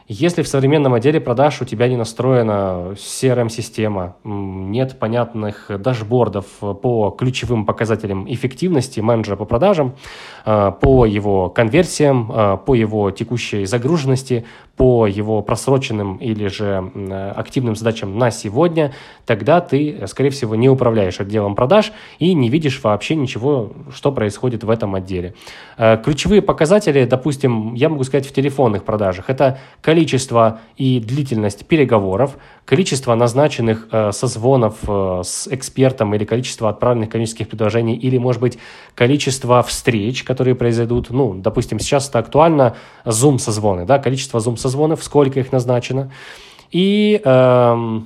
Если 0.07 0.41
в 0.41 0.47
современном 0.47 0.93
отделе 0.93 1.19
продаж 1.19 1.61
у 1.61 1.65
тебя 1.65 1.89
не 1.89 1.97
настроена 1.97 2.93
CRM-система, 2.95 4.15
нет 4.23 4.99
понятных 4.99 5.69
дашбордов 5.69 6.45
по 6.59 7.09
ключевым 7.17 7.65
показателям 7.65 8.25
эффективности 8.33 9.01
менеджера 9.01 9.35
по 9.35 9.45
продажам, 9.45 9.95
э, 10.45 10.71
по 10.79 11.05
его 11.05 11.49
конверсиям, 11.49 12.31
э, 12.31 12.57
по 12.65 12.75
его 12.75 13.11
текущей 13.11 13.65
загруженности, 13.65 14.45
по 14.75 15.05
его 15.05 15.41
просроченным 15.43 16.17
или 16.17 16.47
же 16.47 16.91
активным 17.35 17.75
задачам 17.75 18.17
на 18.17 18.31
сегодня, 18.31 18.93
тогда 19.25 19.61
ты, 19.61 20.03
скорее 20.07 20.31
всего, 20.31 20.55
не 20.55 20.67
управляешь 20.67 21.19
отделом 21.19 21.53
продаж 21.53 21.91
и 22.17 22.33
не 22.33 22.49
видишь 22.49 22.81
вообще 22.83 23.15
ничего, 23.15 23.71
что 23.93 24.11
происходит 24.11 24.63
в 24.63 24.69
этом 24.69 24.95
отделе. 24.95 25.35
Э, 25.77 25.97
ключевые 26.03 26.41
показатели, 26.41 27.05
допустим, 27.05 27.75
я 27.75 27.89
могу 27.89 28.03
сказать 28.03 28.25
в 28.25 28.33
телефонных 28.33 28.83
продажах, 28.83 29.29
это 29.29 29.59
количество 29.81 30.59
и 30.75 30.99
длительность 30.99 31.67
переговоров, 31.67 32.37
количество 32.65 33.13
назначенных 33.15 33.87
э, 33.91 34.11
созвонов 34.11 34.77
э, 34.87 35.21
с 35.23 35.47
экспертом 35.49 36.13
или 36.15 36.25
количество 36.25 36.69
отправленных 36.69 37.09
коммерческих 37.09 37.47
предложений, 37.47 37.97
или, 37.97 38.17
может 38.17 38.41
быть, 38.41 38.57
количество 38.95 39.61
встреч, 39.63 40.23
которые 40.23 40.55
произойдут, 40.55 41.09
ну, 41.09 41.33
допустим, 41.33 41.79
сейчас 41.79 42.09
это 42.09 42.19
актуально, 42.19 42.75
Zoom-созвоны, 43.05 43.85
да, 43.85 43.99
количество 43.99 44.39
Zoom-созвонов, 44.39 45.03
сколько 45.03 45.39
их 45.39 45.51
назначено, 45.51 46.11
и 46.71 47.21
э, 47.23 47.99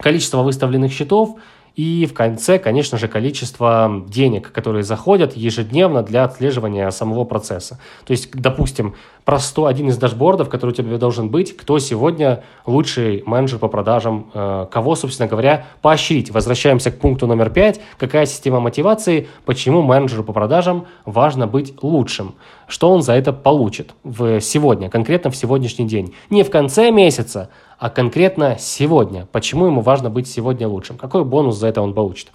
количество 0.00 0.42
выставленных 0.42 0.92
счетов– 0.92 1.36
и 1.78 2.06
в 2.06 2.12
конце, 2.12 2.58
конечно 2.58 2.98
же, 2.98 3.06
количество 3.06 4.02
денег, 4.08 4.50
которые 4.50 4.82
заходят 4.82 5.36
ежедневно 5.36 6.02
для 6.02 6.24
отслеживания 6.24 6.90
самого 6.90 7.22
процесса. 7.22 7.78
То 8.04 8.10
есть, 8.10 8.32
допустим, 8.32 8.96
простой 9.24 9.70
один 9.70 9.88
из 9.88 9.96
дашбордов, 9.96 10.48
который 10.48 10.70
у 10.70 10.74
тебя 10.74 10.98
должен 10.98 11.28
быть, 11.28 11.56
кто 11.56 11.78
сегодня 11.78 12.42
лучший 12.66 13.22
менеджер 13.26 13.60
по 13.60 13.68
продажам, 13.68 14.28
э, 14.34 14.66
кого, 14.68 14.96
собственно 14.96 15.28
говоря, 15.28 15.66
поощрить. 15.80 16.32
Возвращаемся 16.32 16.90
к 16.90 16.98
пункту 16.98 17.28
номер 17.28 17.50
пять. 17.50 17.80
Какая 17.96 18.26
система 18.26 18.58
мотивации, 18.58 19.28
почему 19.44 19.82
менеджеру 19.82 20.24
по 20.24 20.32
продажам 20.32 20.86
важно 21.04 21.46
быть 21.46 21.74
лучшим? 21.80 22.34
Что 22.66 22.90
он 22.90 23.02
за 23.02 23.12
это 23.12 23.32
получит 23.32 23.94
в 24.02 24.40
сегодня, 24.40 24.90
конкретно 24.90 25.30
в 25.30 25.36
сегодняшний 25.36 25.86
день? 25.86 26.12
Не 26.28 26.42
в 26.42 26.50
конце 26.50 26.90
месяца, 26.90 27.50
а 27.78 27.90
конкретно 27.90 28.56
сегодня. 28.58 29.26
Почему 29.30 29.66
ему 29.66 29.80
важно 29.80 30.10
быть 30.10 30.28
сегодня 30.28 30.66
лучшим? 30.68 30.98
Какой 30.98 31.24
бонус 31.24 31.56
за 31.56 31.68
это 31.68 31.80
он 31.80 31.94
получит? 31.94 32.28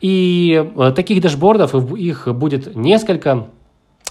И 0.00 0.70
э, 0.76 0.92
таких 0.94 1.22
дашбордов, 1.22 1.74
их 1.94 2.28
будет 2.34 2.74
несколько. 2.74 3.46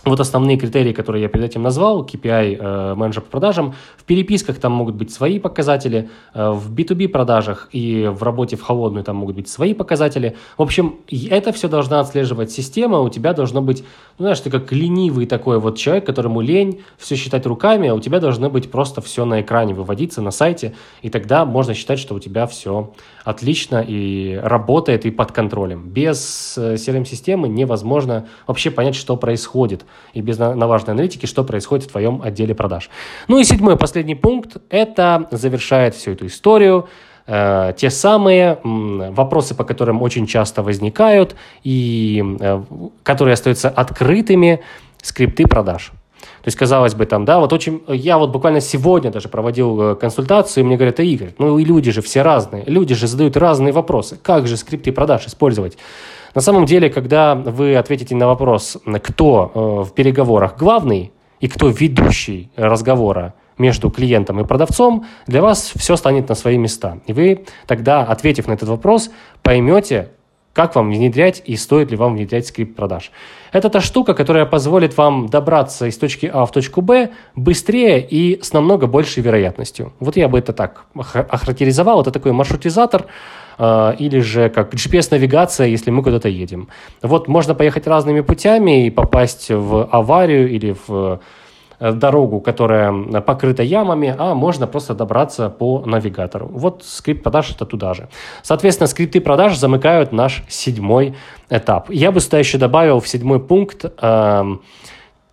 Вот 0.06 0.22
основные 0.22 0.58
критерии, 0.58 0.94
которые 0.94 1.24
я 1.24 1.28
перед 1.28 1.46
этим 1.46 1.62
назвал, 1.62 2.06
KPI 2.06 2.58
э, 2.58 2.96
менеджер 2.96 3.22
по 3.22 3.32
продажам. 3.32 3.74
В 3.98 4.06
переписках 4.06 4.58
там 4.58 4.72
могут 4.72 4.96
быть 4.96 5.12
свои 5.12 5.40
показатели, 5.40 6.10
э, 6.34 6.52
в 6.52 6.74
B2B 6.74 7.10
продажах 7.10 7.68
и 7.74 8.08
в 8.08 8.24
работе 8.24 8.56
в 8.56 8.62
холодную 8.62 9.04
там 9.04 9.18
могут 9.18 9.36
быть 9.36 9.50
свои 9.50 9.74
показатели. 9.74 10.38
В 10.58 10.62
общем, 10.62 10.96
это 11.30 11.52
все 11.52 11.68
должна 11.68 12.00
отслеживать 12.00 12.50
система, 12.50 13.00
у 13.02 13.10
тебя 13.10 13.34
должно 13.34 13.62
быть, 13.62 13.84
ну, 14.18 14.24
знаешь, 14.24 14.40
ты 14.40 14.50
как 14.50 14.72
ленивый 14.72 15.26
такой 15.26 15.60
вот 15.60 15.78
человек, 15.78 16.06
которому 16.06 16.40
лень 16.40 16.82
все 16.98 17.18
считать 17.18 17.46
руками, 17.46 17.90
а 17.90 17.94
у 17.94 18.00
тебя 18.00 18.22
должно 18.22 18.50
быть 18.50 18.72
просто 18.72 19.02
все 19.02 19.26
на 19.26 19.42
экране 19.42 19.74
выводиться 19.74 20.22
на 20.22 20.32
сайте, 20.32 20.76
и 21.02 21.10
тогда 21.10 21.44
можно 21.44 21.74
считать, 21.74 22.00
что 22.00 22.16
у 22.16 22.20
тебя 22.20 22.48
все 22.48 22.94
отлично 23.24 23.84
и 23.86 24.40
работает 24.42 25.06
и 25.06 25.12
под 25.12 25.32
контролем. 25.32 25.90
Без 25.90 26.58
э, 26.58 26.76
CRM-системы 26.76 27.48
невозможно 27.48 28.28
вообще 28.48 28.72
понять, 28.72 28.96
что 28.96 29.18
происходит 29.18 29.86
и 30.14 30.22
без 30.22 30.38
наважной 30.38 30.94
аналитики, 30.94 31.26
что 31.26 31.44
происходит 31.44 31.86
в 31.86 31.92
твоем 31.92 32.22
отделе 32.22 32.56
продаж. 32.56 32.90
Ну 33.28 33.40
и 33.40 33.44
седьмой, 33.44 33.78
последний 33.78 34.16
пункт, 34.16 34.58
это 34.70 35.28
завершает 35.32 35.96
всю 35.96 36.12
эту 36.12 36.28
историю, 36.28 36.88
э, 37.28 37.74
те 37.78 37.90
самые 37.90 38.60
вопросы, 38.64 39.56
по 39.56 39.64
которым 39.64 40.02
очень 40.02 40.26
часто 40.26 40.64
возникают 40.64 41.36
и 41.64 42.24
э, 42.40 42.64
которые 43.04 43.34
остаются 43.34 43.70
открытыми, 43.70 44.62
скрипты 45.02 45.46
продаж. 45.48 45.92
Есть, 46.50 46.58
казалось 46.58 46.96
бы, 46.96 47.06
там, 47.06 47.26
да, 47.26 47.40
вот 47.40 47.54
очень... 47.54 47.84
Я 47.88 48.18
вот 48.18 48.32
буквально 48.32 48.60
сегодня 48.60 49.12
даже 49.12 49.30
проводил 49.30 49.92
э, 49.92 49.96
консультацию, 49.96 50.64
и 50.64 50.66
мне 50.66 50.78
говорят, 50.78 51.00
а 51.00 51.04
Игорь, 51.04 51.36
ну 51.38 51.60
и 51.60 51.64
люди 51.64 51.92
же 51.92 52.02
все 52.02 52.24
разные, 52.24 52.64
люди 52.66 52.96
же 52.96 53.06
задают 53.06 53.38
разные 53.38 53.72
вопросы. 53.72 54.18
Как 54.20 54.48
же 54.48 54.58
скрипты 54.58 54.92
продаж 54.92 55.28
использовать? 55.28 55.78
На 56.34 56.42
самом 56.42 56.66
деле, 56.66 56.90
когда 56.90 57.36
вы 57.36 57.76
ответите 57.76 58.16
на 58.16 58.26
вопрос, 58.26 58.80
кто 59.04 59.52
э, 59.54 59.90
в 59.90 59.94
переговорах 59.94 60.58
главный 60.58 61.12
и 61.40 61.48
кто 61.48 61.68
ведущий 61.68 62.50
разговора 62.56 63.36
между 63.60 63.92
клиентом 63.92 64.40
и 64.40 64.44
продавцом, 64.44 65.06
для 65.28 65.44
вас 65.44 65.72
все 65.76 65.96
станет 65.98 66.30
на 66.30 66.34
свои 66.34 66.58
места. 66.58 66.98
И 67.06 67.14
вы 67.14 67.46
тогда, 67.68 68.02
ответив 68.02 68.48
на 68.48 68.54
этот 68.54 68.70
вопрос, 68.70 69.12
поймете, 69.44 70.14
как 70.54 70.76
вам 70.76 70.92
внедрять 70.92 71.42
и 71.46 71.56
стоит 71.56 71.92
ли 71.92 71.98
вам 71.98 72.16
внедрять 72.16 72.48
скрипт 72.48 72.76
продаж. 72.76 73.12
Это 73.52 73.70
та 73.70 73.82
штука, 73.82 74.14
которая 74.14 74.46
позволит 74.46 74.98
вам 74.98 75.28
добраться 75.28 75.88
из 75.88 75.98
точки 75.98 76.30
А 76.32 76.46
в 76.46 76.52
точку 76.52 76.82
Б 76.82 77.10
быстрее 77.36 78.06
и 78.06 78.42
с 78.42 78.54
намного 78.54 78.88
большей 78.88 79.24
вероятностью. 79.24 79.94
Вот 80.00 80.18
я 80.18 80.28
бы 80.28 80.38
это 80.38 80.54
так 80.54 80.86
охарактеризовал. 80.94 82.02
Это 82.02 82.12
такой 82.12 82.32
маршрутизатор, 82.32 83.06
а, 83.58 83.92
или 84.00 84.20
же 84.20 84.50
как 84.50 84.74
GPS-навигация, 84.74 85.68
если 85.68 85.92
мы 85.92 86.02
куда-то 86.04 86.30
едем. 86.30 86.70
Вот 87.02 87.28
можно 87.28 87.56
поехать 87.56 87.88
разными 87.88 88.22
путями 88.22 88.88
и 88.88 88.90
попасть 88.90 89.50
в 89.50 89.88
аварию 89.92 90.50
или 90.50 90.76
в 90.88 90.90
э, 90.90 91.18
дорогу, 91.80 92.42
которая 92.42 92.92
покрыта 93.22 93.64
ямами, 93.64 94.16
а 94.18 94.34
можно 94.34 94.68
просто 94.68 94.94
добраться 94.94 95.50
по 95.50 95.84
навигатору. 95.86 96.48
Вот 96.48 96.84
скрипт 96.84 97.24
продаж 97.24 97.52
это 97.52 97.66
туда 97.66 97.94
же. 97.94 98.10
Соответственно, 98.44 98.88
скрипты 98.88 99.22
продаж 99.22 99.58
замыкают 99.58 100.12
наш 100.12 100.44
седьмой 100.48 101.16
этап. 101.50 101.90
Я 101.90 102.12
бы 102.12 102.20
сюда 102.20 102.40
еще 102.40 102.58
добавил 102.58 103.00
в 103.00 103.08
седьмой 103.08 103.40
пункт 103.40 103.86
э, 103.86 104.44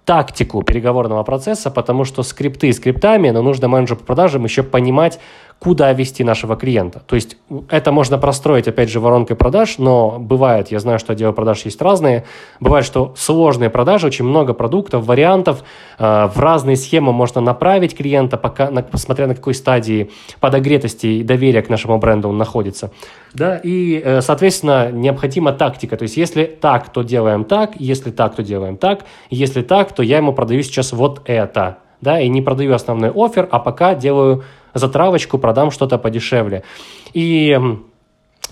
тактику 0.06 0.62
переговорного 0.62 1.24
процесса, 1.24 1.70
потому 1.70 2.04
что 2.04 2.22
скрипты 2.22 2.72
скриптами, 2.72 3.30
но 3.30 3.42
нужно 3.42 3.66
менеджеру 3.66 3.98
по 3.98 4.06
продажам 4.06 4.44
еще 4.44 4.62
понимать, 4.62 5.18
куда 5.58 5.92
вести 5.92 6.22
нашего 6.22 6.54
клиента. 6.54 7.00
То 7.06 7.16
есть 7.16 7.38
это 7.70 7.90
можно 7.90 8.18
простроить, 8.18 8.68
опять 8.68 8.90
же, 8.90 9.00
воронкой 9.00 9.36
продаж, 9.36 9.78
но 9.78 10.18
бывает, 10.18 10.70
я 10.70 10.80
знаю, 10.80 10.98
что 10.98 11.12
отделы 11.12 11.32
продаж 11.32 11.64
есть 11.64 11.80
разные, 11.80 12.25
бывает, 12.60 12.84
что 12.84 13.14
сложные 13.16 13.70
продажи, 13.70 14.06
очень 14.06 14.26
много 14.26 14.52
продуктов, 14.52 15.06
вариантов, 15.06 15.64
э, 15.98 16.28
в 16.32 16.38
разные 16.38 16.76
схемы 16.76 17.12
можно 17.12 17.40
направить 17.40 17.96
клиента, 17.96 18.36
пока, 18.36 18.70
на, 18.70 18.84
смотря 18.94 19.26
на 19.26 19.34
какой 19.34 19.54
стадии 19.54 20.10
подогретости 20.40 21.06
и 21.06 21.22
доверия 21.22 21.62
к 21.62 21.70
нашему 21.70 21.98
бренду 21.98 22.28
он 22.28 22.36
находится. 22.36 22.90
Да, 23.32 23.56
и, 23.56 24.00
э, 24.04 24.20
соответственно, 24.20 24.90
необходима 24.92 25.52
тактика. 25.52 25.96
То 25.96 26.02
есть, 26.02 26.18
если 26.18 26.44
так, 26.44 26.90
то 26.90 27.02
делаем 27.02 27.44
так, 27.44 27.72
если 27.78 28.10
так, 28.10 28.36
то 28.36 28.42
делаем 28.42 28.76
так, 28.76 29.04
если 29.30 29.62
так, 29.62 29.92
то 29.92 30.02
я 30.02 30.18
ему 30.18 30.34
продаю 30.34 30.62
сейчас 30.62 30.92
вот 30.92 31.22
это. 31.25 31.78
Да, 32.00 32.20
и 32.20 32.28
не 32.28 32.42
продаю 32.42 32.74
основной 32.74 33.10
офер, 33.10 33.48
а 33.50 33.58
пока 33.58 33.94
делаю 33.94 34.44
затравочку, 34.74 35.38
продам 35.38 35.70
что-то 35.70 35.98
подешевле. 35.98 36.62
И 37.12 37.58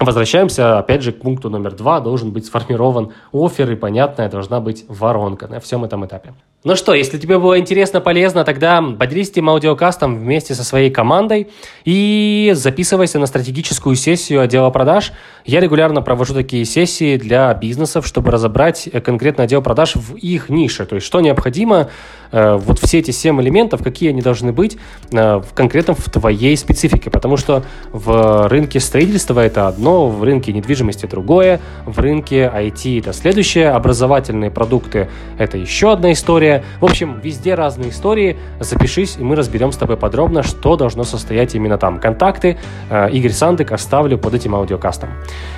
Возвращаемся, 0.01 0.79
опять 0.79 1.03
же, 1.03 1.13
к 1.13 1.21
пункту 1.21 1.51
номер 1.51 1.73
два. 1.73 2.01
Должен 2.01 2.33
быть 2.33 2.47
сформирован 2.47 3.13
офер, 3.33 3.71
и 3.71 3.77
понятная 3.77 4.29
должна 4.29 4.61
быть 4.61 4.85
воронка 4.89 5.47
на 5.47 5.61
всем 5.61 5.85
этом 5.85 6.05
этапе. 6.05 6.35
Ну 6.67 6.77
что, 6.77 6.95
если 6.95 7.19
тебе 7.19 7.39
было 7.39 7.59
интересно, 7.59 8.01
полезно, 8.01 8.43
тогда 8.43 8.81
поделись 8.81 9.29
этим 9.29 9.51
аудиокастом 9.51 10.19
вместе 10.19 10.55
со 10.55 10.65
своей 10.65 10.89
командой 10.89 11.49
и 11.85 12.53
записывайся 12.55 13.19
на 13.19 13.27
стратегическую 13.27 13.97
сессию 13.97 14.41
отдела 14.41 14.71
продаж. 14.71 15.13
Я 15.45 15.61
регулярно 15.61 16.01
провожу 16.01 16.33
такие 16.33 16.65
сессии 16.65 17.19
для 17.19 17.53
бизнесов, 17.53 18.07
чтобы 18.07 18.31
разобрать 18.31 18.89
конкретно 19.05 19.45
отдел 19.45 19.61
продаж 19.61 19.95
в 19.95 20.15
их 20.15 20.49
нише. 20.49 20.87
То 20.87 20.95
есть, 20.95 21.07
что 21.07 21.21
необходимо, 21.21 21.91
э, 22.33 22.55
вот 22.55 22.79
все 22.79 23.01
эти 23.01 23.11
семь 23.11 23.43
элементов, 23.43 23.83
какие 23.83 24.09
они 24.09 24.23
должны 24.23 24.55
быть 24.55 24.79
э, 25.13 25.43
в 25.47 25.53
конкретном 25.53 25.97
в 25.97 26.09
твоей 26.09 26.57
специфике. 26.57 27.11
Потому 27.11 27.37
что 27.37 27.63
в 27.93 28.49
рынке 28.49 28.81
строительства 28.81 29.41
это 29.41 29.69
одно, 29.69 30.09
в 30.09 30.23
рынке 30.23 30.55
недвижимости 30.55 31.05
другое, 31.05 31.61
в 31.85 32.01
рынке 32.01 32.51
IT 32.51 33.01
это 33.01 33.13
следующее, 33.13 33.69
образовательные 33.69 34.51
продукты 34.51 35.11
это 35.37 35.59
еще 35.59 35.93
одна 35.93 36.13
история, 36.13 36.54
в 36.81 36.85
общем, 36.85 37.21
везде 37.21 37.55
разные 37.55 37.91
истории. 37.91 38.37
Запишись, 38.61 39.17
и 39.19 39.23
мы 39.23 39.37
разберем 39.37 39.73
с 39.73 39.77
тобой 39.77 39.97
подробно, 39.97 40.43
что 40.43 40.77
должно 40.77 41.05
состоять 41.05 41.55
именно 41.55 41.79
там. 41.79 41.99
Контакты 41.99 42.59
э, 42.91 43.11
Игорь 43.11 43.33
Сандык 43.33 43.73
оставлю 43.73 44.19
под 44.19 44.35
этим 44.35 44.55
аудиокастом. 44.55 45.11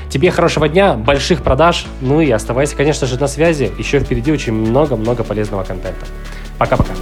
Тебе 0.08 0.30
хорошего 0.30 0.68
дня, 0.68 0.94
больших 0.94 1.42
продаж, 1.42 1.86
ну 2.00 2.20
и 2.20 2.30
оставайся, 2.30 2.76
конечно 2.76 3.06
же, 3.06 3.18
на 3.18 3.26
связи. 3.26 3.72
Еще 3.78 3.98
впереди 3.98 4.32
очень 4.32 4.52
много-много 4.52 5.24
полезного 5.24 5.64
контента. 5.64 6.06
Пока-пока. 6.58 6.92